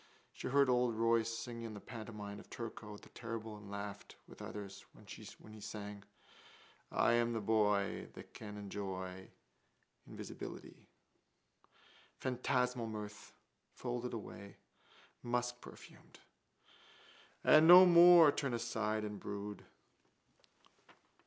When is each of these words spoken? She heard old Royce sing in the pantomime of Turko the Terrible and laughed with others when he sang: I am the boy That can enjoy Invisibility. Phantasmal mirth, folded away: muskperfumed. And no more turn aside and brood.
She 0.33 0.47
heard 0.47 0.67
old 0.67 0.95
Royce 0.95 1.29
sing 1.31 1.61
in 1.61 1.75
the 1.75 1.79
pantomime 1.79 2.39
of 2.39 2.49
Turko 2.49 2.97
the 2.97 3.09
Terrible 3.09 3.55
and 3.55 3.69
laughed 3.69 4.15
with 4.27 4.41
others 4.41 4.83
when 4.93 5.05
he 5.05 5.61
sang: 5.61 6.01
I 6.91 7.13
am 7.13 7.33
the 7.33 7.39
boy 7.39 8.07
That 8.15 8.33
can 8.33 8.57
enjoy 8.57 9.29
Invisibility. 10.07 10.87
Phantasmal 12.17 12.87
mirth, 12.87 13.35
folded 13.75 14.13
away: 14.15 14.57
muskperfumed. 15.23 16.15
And 17.43 17.67
no 17.67 17.85
more 17.85 18.31
turn 18.31 18.55
aside 18.55 19.03
and 19.03 19.19
brood. 19.19 19.61